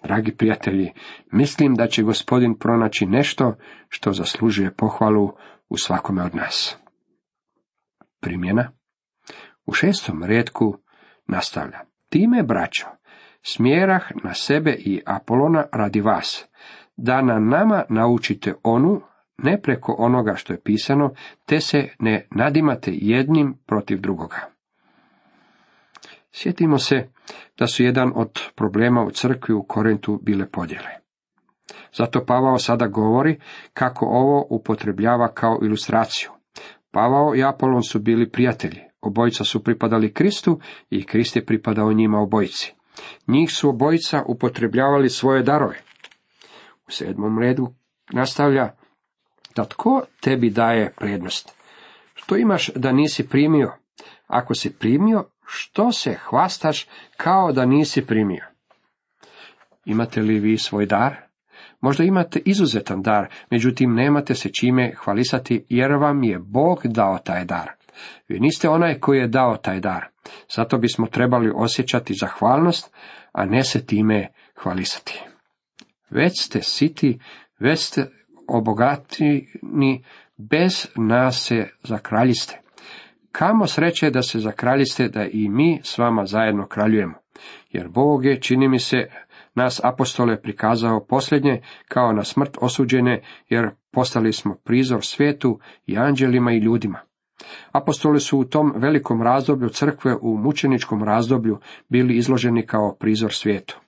Dragi 0.04 0.36
prijatelji, 0.36 0.94
mislim 1.32 1.76
da 1.76 1.88
će 1.88 2.04
gospodin 2.04 2.58
pronaći 2.60 3.06
nešto 3.06 3.56
što 3.90 4.14
zaslužuje 4.14 4.74
pohvalu 4.76 5.32
u 5.70 5.78
svakome 5.78 6.24
od 6.24 6.36
nas. 6.36 6.78
Primjena 8.22 8.72
U 9.66 9.74
šestom 9.74 10.24
redku 10.24 10.78
nastavlja. 11.28 11.80
Time, 12.10 12.44
braćo, 12.44 12.88
smjerah 13.42 14.04
na 14.24 14.34
sebe 14.34 14.72
i 14.72 15.02
Apolona 15.06 15.66
radi 15.74 16.02
vas, 16.02 16.46
da 16.98 17.22
na 17.22 17.40
nama 17.40 17.84
naučite 17.90 18.54
onu, 18.64 19.02
ne 19.38 19.62
preko 19.62 19.96
onoga 19.98 20.36
što 20.36 20.54
je 20.54 20.62
pisano, 20.62 21.14
te 21.46 21.60
se 21.60 21.90
ne 22.00 22.28
nadimate 22.32 22.92
jednim 22.94 23.58
protiv 23.66 24.02
drugoga. 24.02 24.40
Sjetimo 26.32 26.78
se 26.78 27.10
da 27.58 27.68
su 27.68 27.84
jedan 27.84 28.12
od 28.16 28.40
problema 28.56 29.04
u 29.04 29.12
crkvi 29.12 29.54
u 29.54 29.64
Korintu 29.64 30.20
bile 30.24 30.50
podjele. 30.50 30.90
Zato 31.94 32.26
Pavao 32.26 32.58
sada 32.58 32.88
govori 32.88 33.40
kako 33.74 34.06
ovo 34.06 34.48
upotrebljava 34.50 35.34
kao 35.34 35.60
ilustraciju. 35.64 36.30
Pavao 36.92 37.36
i 37.36 37.44
Apolon 37.44 37.84
su 37.84 38.00
bili 38.00 38.32
prijatelji, 38.32 38.82
obojica 39.02 39.44
su 39.44 39.64
pripadali 39.64 40.14
Kristu 40.14 40.60
i 40.90 41.06
Krist 41.06 41.36
je 41.36 41.46
pripadao 41.46 41.94
njima 41.94 42.20
obojici. 42.20 42.74
Njih 43.28 43.52
su 43.52 43.70
obojica 43.70 44.24
upotrebljavali 44.28 45.10
svoje 45.10 45.44
darove. 45.44 45.78
U 46.88 46.92
sedmom 46.92 47.40
redu 47.40 47.74
nastavlja 48.14 48.76
da 49.56 49.66
tko 49.66 50.02
tebi 50.22 50.50
daje 50.50 50.94
prednost. 50.98 51.56
Što 52.14 52.38
imaš 52.38 52.70
da 52.76 52.92
nisi 52.92 53.30
primio? 53.30 53.74
Ako 54.28 54.56
si 54.56 54.74
primio, 54.74 55.30
što 55.46 55.92
se 55.92 56.14
hvastaš 56.14 56.88
kao 57.18 57.52
da 57.52 57.66
nisi 57.66 58.06
primio? 58.06 58.46
Imate 59.86 60.22
li 60.22 60.40
vi 60.40 60.58
svoj 60.58 60.86
dar? 60.86 61.16
Možda 61.82 62.04
imate 62.04 62.42
izuzetan 62.46 63.02
dar, 63.02 63.28
međutim 63.52 63.94
nemate 63.94 64.36
se 64.36 64.50
čime 64.50 64.94
hvalisati 65.04 65.66
jer 65.70 65.92
vam 65.92 66.24
je 66.24 66.40
Bog 66.40 66.82
dao 66.88 67.18
taj 67.18 67.46
dar. 67.46 67.77
Vi 68.28 68.40
niste 68.40 68.70
onaj 68.70 69.00
koji 69.00 69.20
je 69.20 69.28
dao 69.28 69.58
taj 69.58 69.80
dar. 69.80 70.06
Zato 70.56 70.78
bismo 70.78 71.08
trebali 71.08 71.52
osjećati 71.56 72.14
zahvalnost, 72.14 72.96
a 73.32 73.46
ne 73.46 73.64
se 73.64 73.86
time 73.86 74.28
hvalisati. 74.64 75.24
Već 76.10 76.34
ste 76.42 76.62
siti, 76.62 77.20
već 77.60 77.80
ste 77.80 78.12
obogatini, 78.48 80.04
bez 80.38 80.88
nas 80.96 81.46
se 81.48 81.70
zakraljiste. 81.84 82.62
Kamo 83.32 83.68
sreće 83.68 84.10
da 84.10 84.22
se 84.22 84.40
zakraljiste 84.40 85.08
da 85.08 85.26
i 85.26 85.50
mi 85.50 85.80
s 85.84 85.98
vama 85.98 86.26
zajedno 86.26 86.68
kraljujemo. 86.68 87.14
Jer 87.70 87.88
Bog 87.88 88.26
je, 88.26 88.42
čini 88.42 88.68
mi 88.68 88.80
se, 88.80 89.08
nas 89.56 89.82
apostole 89.84 90.42
prikazao 90.42 91.06
posljednje 91.06 91.62
kao 91.88 92.12
na 92.12 92.24
smrt 92.24 92.58
osuđene, 92.62 93.22
jer 93.50 93.70
postali 93.92 94.34
smo 94.34 94.56
prizor 94.64 95.06
svijetu 95.06 95.60
i 95.86 95.98
anđelima 95.98 96.52
i 96.52 96.58
ljudima. 96.58 97.00
Apostoli 97.72 98.20
su 98.20 98.40
u 98.40 98.46
tom 98.46 98.74
velikom 98.76 99.22
razdoblju 99.22 99.70
crkve 99.70 100.16
u 100.22 100.38
mučeničkom 100.38 101.04
razdoblju 101.04 101.60
bili 101.90 102.18
izloženi 102.18 102.66
kao 102.66 102.96
prizor 103.00 103.34
svijetu. 103.34 103.80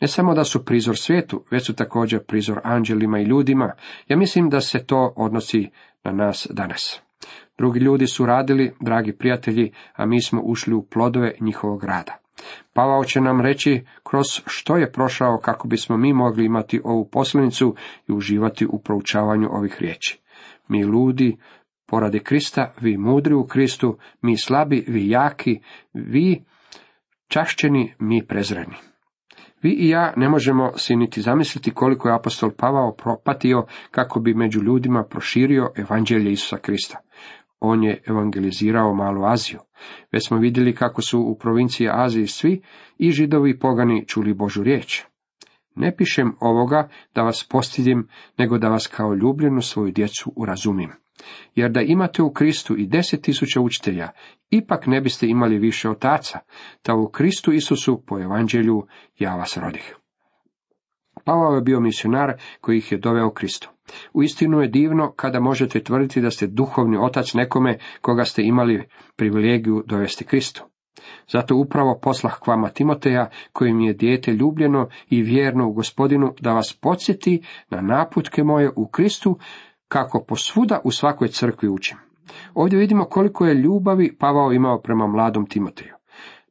Ne 0.00 0.08
samo 0.08 0.34
da 0.34 0.44
su 0.44 0.64
prizor 0.64 0.96
svijetu, 0.96 1.44
već 1.50 1.66
su 1.66 1.74
također 1.74 2.24
prizor 2.24 2.60
anđelima 2.64 3.18
i 3.18 3.24
ljudima. 3.24 3.72
Ja 4.08 4.16
mislim 4.16 4.50
da 4.50 4.60
se 4.60 4.86
to 4.86 5.12
odnosi 5.16 5.70
na 6.04 6.12
nas 6.12 6.46
danas. 6.50 7.00
Drugi 7.58 7.80
ljudi 7.80 8.06
su 8.06 8.26
radili, 8.26 8.72
dragi 8.80 9.12
prijatelji, 9.12 9.72
a 9.94 10.06
mi 10.06 10.22
smo 10.22 10.42
ušli 10.44 10.74
u 10.74 10.82
plodove 10.82 11.32
njihovog 11.40 11.84
rada. 11.84 12.18
Pavao 12.72 13.04
će 13.04 13.20
nam 13.20 13.40
reći 13.40 13.84
kroz 14.02 14.26
što 14.46 14.76
je 14.76 14.92
prošao 14.92 15.38
kako 15.38 15.68
bismo 15.68 15.96
mi 15.96 16.12
mogli 16.12 16.44
imati 16.44 16.80
ovu 16.84 17.08
posljednicu 17.08 17.74
i 18.08 18.12
uživati 18.12 18.66
u 18.66 18.78
proučavanju 18.78 19.48
ovih 19.50 19.76
riječi. 19.80 20.20
Mi 20.68 20.84
ludi, 20.84 21.36
poradi 21.86 22.20
Krista, 22.20 22.72
vi 22.80 22.96
mudri 22.96 23.34
u 23.34 23.46
Kristu, 23.46 23.98
mi 24.22 24.36
slabi, 24.38 24.84
vi 24.88 25.08
jaki, 25.08 25.60
vi 25.92 26.44
čašćeni, 27.28 27.94
mi 27.98 28.26
prezreni. 28.26 28.74
Vi 29.62 29.70
i 29.70 29.88
ja 29.88 30.12
ne 30.16 30.28
možemo 30.28 30.72
si 30.76 30.96
niti 30.96 31.22
zamisliti 31.22 31.70
koliko 31.70 32.08
je 32.08 32.14
apostol 32.14 32.50
Pavao 32.56 32.94
propatio 32.94 33.66
kako 33.90 34.20
bi 34.20 34.34
među 34.34 34.62
ljudima 34.62 35.04
proširio 35.04 35.70
evanđelje 35.76 36.32
Isusa 36.32 36.56
Krista 36.56 36.98
on 37.64 37.84
je 37.84 38.02
evangelizirao 38.06 38.94
malu 38.94 39.24
Aziju. 39.24 39.58
Već 40.12 40.28
smo 40.28 40.38
vidjeli 40.38 40.74
kako 40.74 41.02
su 41.02 41.20
u 41.20 41.38
provinciji 41.38 41.88
Aziji 41.92 42.26
svi 42.26 42.62
i 42.98 43.10
židovi 43.10 43.50
i 43.50 43.58
pogani 43.58 44.06
čuli 44.06 44.34
Božu 44.34 44.62
riječ. 44.62 45.02
Ne 45.76 45.96
pišem 45.96 46.36
ovoga 46.40 46.88
da 47.14 47.22
vas 47.22 47.48
postidjem, 47.50 48.08
nego 48.38 48.58
da 48.58 48.68
vas 48.68 48.86
kao 48.86 49.14
ljubljenu 49.14 49.60
svoju 49.60 49.92
djecu 49.92 50.32
urazumim. 50.36 50.90
Jer 51.54 51.70
da 51.70 51.80
imate 51.80 52.22
u 52.22 52.32
Kristu 52.32 52.76
i 52.76 52.86
deset 52.86 53.22
tisuća 53.22 53.60
učitelja, 53.60 54.08
ipak 54.50 54.86
ne 54.86 55.00
biste 55.00 55.26
imali 55.26 55.58
više 55.58 55.90
otaca, 55.90 56.38
da 56.84 56.94
u 56.94 57.08
Kristu 57.08 57.52
Isusu 57.52 58.02
po 58.06 58.20
evanđelju 58.20 58.86
ja 59.18 59.36
vas 59.36 59.56
rodih. 59.56 59.96
Pavao 61.24 61.54
je 61.54 61.60
bio 61.60 61.80
misionar 61.80 62.32
koji 62.60 62.78
ih 62.78 62.92
je 62.92 62.98
doveo 62.98 63.30
Kristu. 63.30 63.70
Uistinu 64.12 64.60
je 64.60 64.68
divno 64.68 65.12
kada 65.16 65.40
možete 65.40 65.82
tvrditi 65.82 66.20
da 66.20 66.30
ste 66.30 66.46
duhovni 66.46 66.96
otac 67.00 67.34
nekome 67.34 67.78
koga 68.00 68.24
ste 68.24 68.42
imali 68.42 68.88
privilegiju 69.16 69.84
dovesti 69.86 70.24
Kristu. 70.24 70.64
Zato 71.32 71.56
upravo 71.56 71.98
poslah 72.02 72.38
k 72.40 72.46
vama 72.46 72.68
Timoteja, 72.68 73.30
kojim 73.52 73.80
je 73.80 73.92
dijete 73.92 74.32
ljubljeno 74.32 74.88
i 75.10 75.22
vjerno 75.22 75.68
u 75.68 75.72
gospodinu, 75.72 76.34
da 76.40 76.52
vas 76.52 76.78
podsjeti 76.80 77.42
na 77.70 77.80
naputke 77.80 78.44
moje 78.44 78.70
u 78.76 78.88
Kristu, 78.88 79.38
kako 79.88 80.24
posvuda 80.28 80.80
u 80.84 80.90
svakoj 80.90 81.28
crkvi 81.28 81.68
učim. 81.68 81.98
Ovdje 82.54 82.78
vidimo 82.78 83.04
koliko 83.04 83.46
je 83.46 83.54
ljubavi 83.54 84.16
Pavao 84.18 84.52
imao 84.52 84.80
prema 84.80 85.06
mladom 85.06 85.46
Timoteju. 85.46 85.94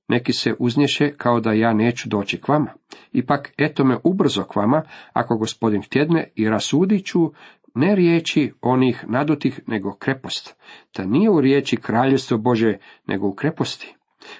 neki 0.08 0.34
se 0.34 0.56
uznješe 0.60 1.14
kao 1.18 1.40
da 1.40 1.54
ja 1.54 1.74
neću 1.74 2.10
doći 2.10 2.42
k 2.42 2.48
vama. 2.48 2.74
Ipak, 3.12 3.54
eto 3.58 3.84
me 3.84 3.98
ubrzo 4.04 4.44
k 4.44 4.56
vama, 4.56 4.82
ako 5.14 5.38
gospodin 5.38 5.82
htjedne, 5.82 6.28
i 6.36 6.50
rasudit 6.50 7.06
ću 7.06 7.32
ne 7.76 7.96
riječi 7.96 8.54
onih 8.62 9.06
nadutih, 9.08 9.60
nego 9.68 9.96
krepost. 9.96 10.56
Ta 10.92 11.06
nije 11.06 11.30
u 11.30 11.42
riječi 11.42 11.78
kraljevstvo 11.78 12.38
Bože, 12.38 12.78
nego 13.08 13.28
u 13.28 13.34
kreposti. 13.34 13.96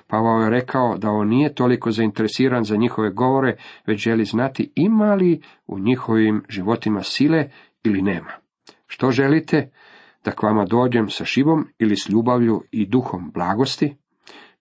Pavao 0.08 0.42
je 0.42 0.50
rekao 0.50 0.98
da 0.98 1.10
on 1.10 1.28
nije 1.28 1.56
toliko 1.56 1.92
zainteresiran 1.92 2.64
za 2.64 2.76
njihove 2.76 3.10
govore, 3.10 3.56
već 3.88 4.00
želi 4.00 4.26
znati 4.26 4.72
ima 4.76 5.16
li 5.16 5.42
u 5.68 5.80
njihovim 5.80 6.44
životima 6.50 7.04
sile 7.04 7.50
ili 7.84 8.02
nema. 8.02 8.43
Što 8.94 9.12
želite? 9.12 9.70
Da 10.24 10.32
k 10.32 10.44
vama 10.44 10.66
dođem 10.66 11.10
sa 11.10 11.26
šivom 11.26 11.68
ili 11.80 11.96
s 11.96 12.10
ljubavlju 12.10 12.64
i 12.72 12.86
duhom 12.86 13.32
blagosti? 13.34 13.96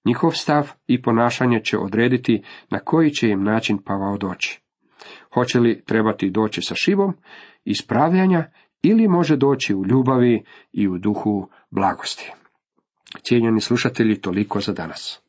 Njihov 0.05 0.31
stav 0.31 0.71
i 0.87 1.03
ponašanje 1.03 1.61
će 1.65 1.79
odrediti 1.79 2.43
na 2.71 2.79
koji 2.79 3.11
će 3.11 3.29
im 3.29 3.45
način 3.45 3.79
Pavao 3.85 4.19
doći. 4.19 4.61
Hoće 5.35 5.61
li 5.61 5.85
trebati 5.85 6.31
doći 6.31 6.63
sa 6.63 6.75
šivom, 6.75 7.15
ispravljanja 7.65 8.51
ili 8.83 9.09
može 9.09 9.37
doći 9.37 9.75
u 9.75 9.85
ljubavi 9.87 10.45
i 10.73 10.89
u 10.89 10.99
duhu 10.99 11.49
blagosti. 11.71 12.33
Cijenjeni 13.23 13.61
slušatelji, 13.61 14.21
toliko 14.21 14.61
za 14.61 14.73
danas. 14.73 15.22